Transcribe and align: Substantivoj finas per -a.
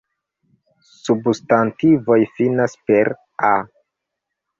Substantivoj 1.01 2.17
finas 2.39 2.77
per 2.89 3.13
-a. 3.13 3.53